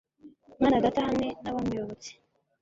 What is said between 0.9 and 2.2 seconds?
hamwe n'abamuyobotse